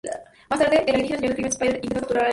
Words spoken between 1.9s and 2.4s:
capturar a Lila.